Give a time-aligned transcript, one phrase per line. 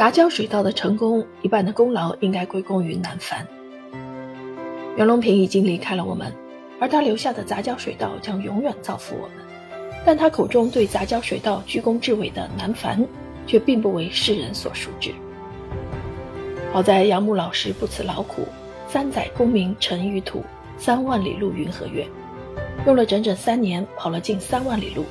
[0.00, 3.46] 杂交水稻的成功，一半的功劳应该归功于南繁。
[4.96, 6.32] 袁隆平已经离开了我们，
[6.80, 9.36] 而他留下的杂交水稻将永远造福我们。
[10.02, 13.06] 但他口中对杂交水稻居功至伟的南繁，
[13.46, 15.10] 却并不为世人所熟知。
[16.72, 18.48] 好在杨牧老师不辞劳苦，
[18.88, 20.42] 三载功名尘与土，
[20.78, 22.08] 三万里路云和月，
[22.86, 25.04] 用了整整三年，跑了近三万里路，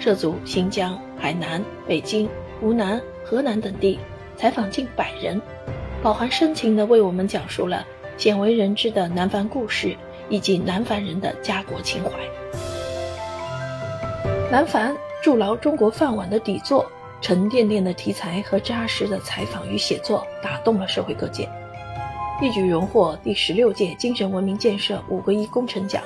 [0.00, 2.26] 涉足新疆、海南、北京、
[2.62, 3.98] 湖南、河南等地，
[4.36, 5.40] 采访近百人，
[6.02, 7.86] 饱含深情地为我们讲述了
[8.16, 9.96] 鲜为人知的南繁故事
[10.28, 12.10] 以及南繁人的家国情怀。
[14.50, 16.84] 南繁筑牢中国饭碗的底座，
[17.20, 21.48] 沉甸甸的题材和扎实的采访与写作打动了社会各界，
[22.40, 26.02] 一举荣获第十六届精神文明建设五个一工程奖，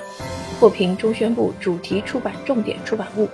[0.59, 3.27] 获评中宣部主题出版重点出版物。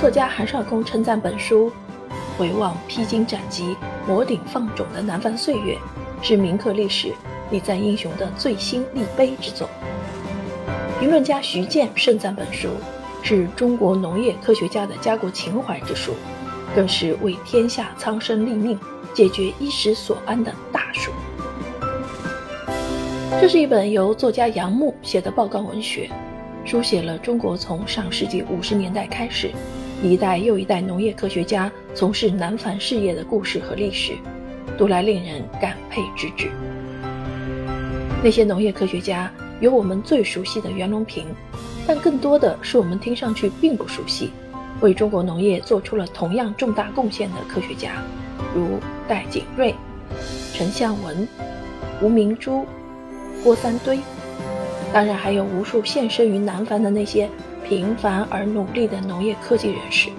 [0.00, 1.70] 作家韩少功称赞本书
[2.36, 5.76] ：“回望披荆斩棘、磨顶放踵的南繁岁月，
[6.22, 7.12] 是铭刻历史、
[7.50, 9.68] 礼赞英雄的最新立碑之作。”
[11.00, 12.68] 评论家徐健盛赞本书。
[13.24, 16.12] 是中国农业科学家的家国情怀之书，
[16.74, 18.76] 更是为天下苍生立命、
[19.14, 21.12] 解决衣食所安的大书。
[23.40, 26.10] 这是一本由作家杨牧写的报告文学，
[26.64, 29.52] 书写了中国从上世纪五十年代开始，
[30.02, 34.14] 一代又一代农业科学家从事南繁事业的故事和历史，
[34.76, 36.50] 读来令人感佩之至。
[38.20, 41.26] 那些农业科学家，有我们最熟悉的袁隆平。
[41.86, 44.30] 但更多的是我们听上去并不熟悉，
[44.80, 48.02] 为中国农业做出了同样重大贡献的科学家，
[48.54, 49.72] 如戴景瑞、
[50.52, 51.28] 陈向文、
[52.00, 52.66] 吴明珠、
[53.44, 54.00] 郭三堆，
[54.92, 57.28] 当然还有无数献身于南繁的那些
[57.74, 60.10] 平凡而努力的农业科技人士。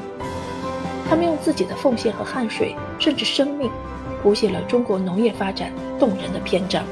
[1.07, 3.69] 他们用自己的奉献和汗水，甚至生命，
[4.23, 6.83] 谱写了中国农业发展动人的篇章。